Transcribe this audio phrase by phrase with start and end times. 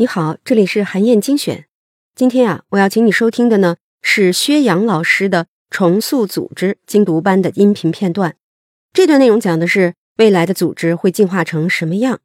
[0.00, 1.66] 你好，这里是韩燕精选。
[2.14, 8.34] 今天啊，我要请你收听的呢是薛洋老师的《重塑组织》精读班的音频片段。
[8.94, 12.16] 这段内容讲的是未来的组织会进化成什么样。《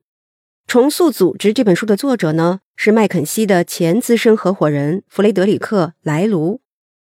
[0.66, 6.62] 重塑组织》这本书的作者呢是麦肯锡的前资深合伙人弗雷德里克·莱卢。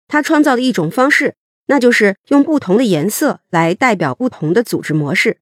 [0.09, 1.35] 他创造的一种方式，
[1.67, 5.37] 那就是用不同的颜色来代表不同的组织模式。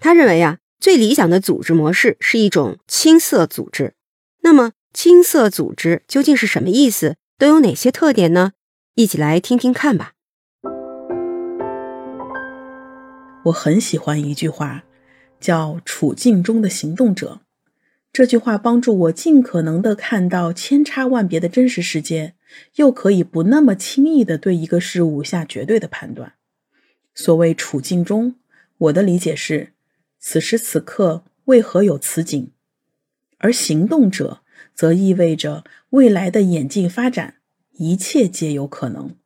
[0.00, 3.94] 他认为啊，最理想的组织模式是一种青色组织。
[4.48, 7.16] 那么，青色组织究竟是什么意思？
[7.36, 8.52] 都有哪些特点呢？
[8.94, 10.12] 一起来听听看吧。
[13.44, 14.84] 我很喜欢一句话，
[15.38, 17.42] 叫“处境中的行动者”。
[18.10, 22.32] 这句话帮助我尽可能的看到千差万别的真实世界，
[22.76, 26.32] 又可以不那么轻易的对一个事物下绝对的判断。
[27.14, 28.36] 所谓“处境中”，
[28.78, 29.74] 我的理解是：
[30.18, 32.50] 此时此刻为何有此景？
[33.38, 34.42] 而行动者
[34.74, 37.36] 则意味着未来的演进发展，
[37.72, 39.16] 一切皆有可能。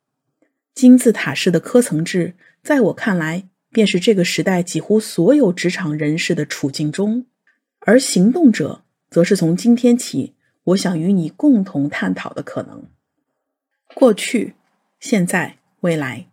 [0.73, 7.25] 金字塔式的科层制，在我看来，便是这个时代几乎所有职场人士的处境中。
[7.79, 10.33] 而行动者，则是从今天起，
[10.63, 12.85] 我想与你共同探讨的可能。
[13.93, 14.55] 过去、
[14.99, 16.27] 现在、未来，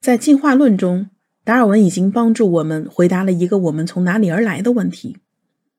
[0.00, 1.10] 在进化论中，
[1.42, 5.16] 达尔文已经帮助我们回答了一个“我们从哪里而来”的问题。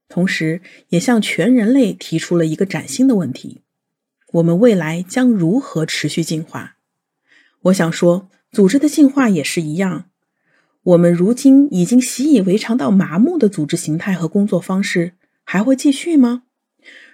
[0.09, 3.61] 同时，也向全人类提出了一个崭新的问题：
[4.33, 6.77] 我们未来将如何持续进化？
[7.63, 10.05] 我想说，组织的进化也是一样。
[10.83, 15.13] 我们如今已经习以为常到麻木的组织形态和工作方式，
[15.43, 16.43] 还会继续吗？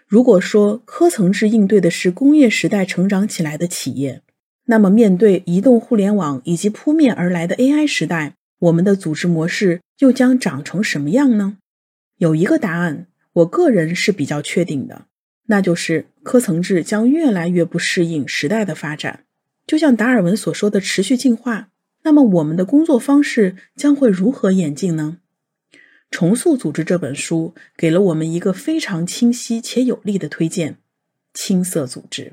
[0.07, 4.21] 如果说科层制应对的是工业时代成长起来的企业，
[4.65, 11.57] 那么面对移动互联网以及扑面而来的 AI 时代，我们的组织模式又将长成什么样呢？
[12.23, 15.07] 有一个答案，我个人是比较确定的，
[15.47, 19.25] 那就是科层制将越来越不适应时代的发展。
[19.67, 21.67] 就像达尔文所说的持续进化，
[22.03, 25.17] 那么我们的工作方式将会如何演进呢？
[26.09, 30.77] 《重塑组织》这本书给了我们一个非常清晰且有力的推荐：
[31.33, 32.31] 青色组织。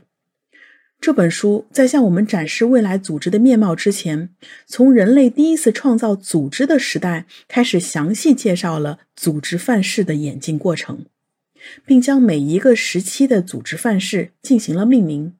[1.00, 4.28] 这本书在向我们展示未来组织的面貌之前，
[4.66, 11.06] 从人类第一次创造组织的时代开始，详细介绍了组织范式的演进过程，
[11.86, 15.34] 并将每一个时期的组织范式进行了命名：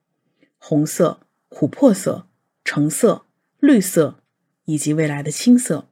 [0.57, 1.19] 红色、
[1.51, 2.25] 琥珀色、
[2.63, 3.25] 橙色、
[3.59, 4.17] 绿色，
[4.65, 5.89] 以及未来的青色。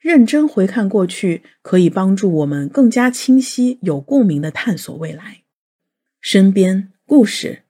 [0.00, 5.42] 认真回看过去，可以帮助我们更加清晰、有共鸣的探索未来。
[6.20, 7.62] 身边故事。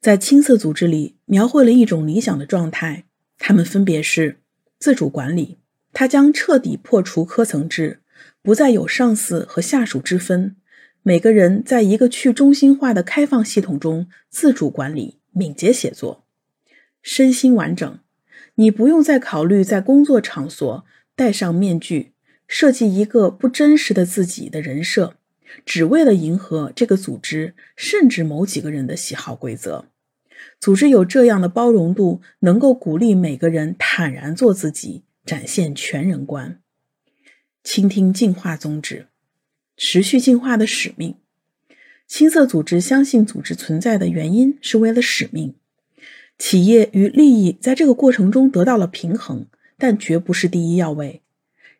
[0.00, 3.04] 在青色组织里，描绘了一种理想的状态。
[3.36, 4.38] 它们分别是
[4.78, 5.58] 自主管理，
[5.92, 8.00] 它将彻底破除科层制，
[8.42, 10.56] 不再有上司和下属之分。
[11.02, 16.24] 每个人在一个去中心化的开放系统中自主管理、敏捷写作，
[17.02, 17.98] 身心完整。
[18.56, 20.84] 你不用再考虑在工作场所
[21.14, 22.12] 戴上面具，
[22.46, 25.14] 设计一个不真实的自己的人设。
[25.64, 29.86] 只为了迎合这个组织，甚至某几个人的喜好规则。
[30.60, 36.60] 组织有这样的包容度，能够鼓励每个人坦然做自己，展现全人观。
[37.64, 39.06] 倾听进化宗旨，
[39.76, 41.16] 持续进化的使命。
[42.06, 45.54] 青色组织相信，组织存在的原因是为了使命。
[46.38, 51.20] 企业与利益在这个过程中得到了平衡，但绝不是第一要位。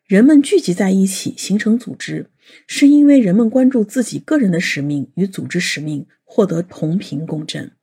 [0.09, 2.31] 人们聚集在一起形成组织。
[2.65, 7.73] 是因为人们关注自己个人的使命与组织使命获得同频共振，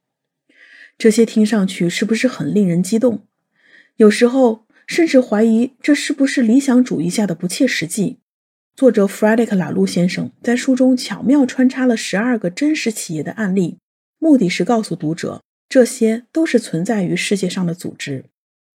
[0.99, 3.29] 这些听上去是不是很令人激动？
[3.95, 8.19] 有时候甚至怀疑这是不是理想主义下的不切实际。
[8.75, 13.79] 作者弗莱迪克·拉路先生在书中巧妙穿插了十二个真实企业的案例，
[14.19, 18.25] 目的是告诉读者，这些都是存在于世界上的组织，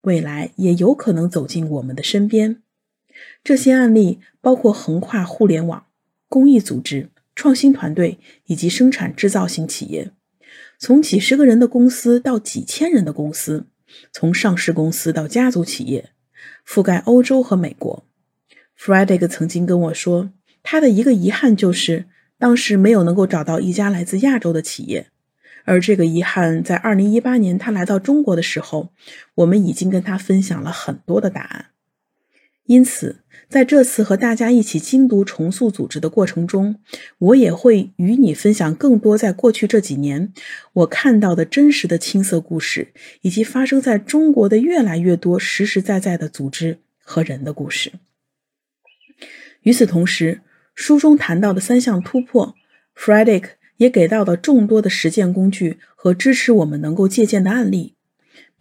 [0.03, 2.63] 未来也有可能走进我们的身边。
[3.43, 5.85] 这些案例包括横跨互联网、
[6.27, 10.11] 公益组织、创新团队以及生产制造型企业，
[10.77, 13.65] 从几十个人的公司到几千人的公司，
[14.11, 16.09] 从上市公司到家族企业，
[16.67, 18.05] 覆盖欧洲和美国。
[18.79, 20.31] Frederick 曾经跟我说，
[20.63, 22.05] 他的一个遗憾就是
[22.37, 25.07] 当时没有能够找到一家来自亚洲的企业，
[25.65, 28.91] 而这个遗憾在2018年他来到中国的时候，
[29.35, 31.70] 我们已经跟他分享了很多的答案。
[32.65, 36.77] 因此，在这次和大家一起精读重塑组织的过程中，
[37.17, 40.31] 我也会与你分享更多在过去这几年
[40.73, 47.91] 我看到的真实的青涩故事，以及发生在中国的越来越多实实在在的组织和人的故事。
[49.63, 50.41] 与此同时，
[50.73, 52.55] 书中谈到的三项突破
[52.95, 53.45] ，Frederick
[53.77, 57.95] 也给到了众多的实践工具和支持我们能够借鉴的案例。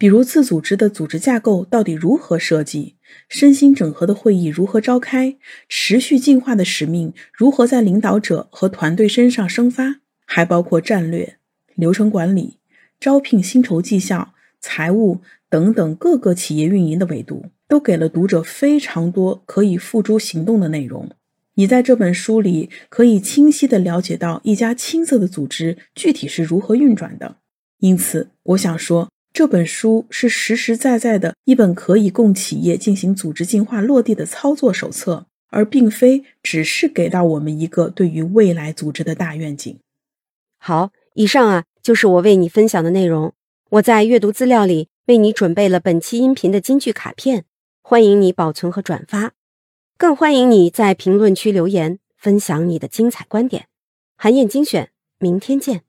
[0.01, 2.95] 比如自组织的组织架构到底如何设计，
[3.29, 5.37] 身心整合的会议如何召开，
[5.69, 11.37] 持续进化的使命如何在领导者和团队身上生发，还包括战略、
[11.75, 12.57] 流程管理、
[12.99, 21.11] 招聘、薪酬绩效、财务等等各个企业运营的维度，都给了读者非常多可以付诸行动的内容。
[21.53, 27.35] 你在这本书里可以清晰地了解到一家青涩的组织具体是如何运转的。
[27.77, 29.10] 因此，我想说。
[29.33, 39.79] 这本书是实实在在的一本可以供企业进行组织进化落地的操作手册，而并非只是给到我们一个对于未来组织的大愿景。
[40.57, 43.33] 好，以上啊就是我为你分享的内容。
[43.69, 47.45] 我在阅读资料里为你准备了本期音频的金句卡片，
[47.81, 49.31] 欢迎你保存和转发，
[49.97, 53.67] 更欢迎你在评论区留言分享你的精彩观点。
[54.17, 55.83] 韩燕精选，明天见。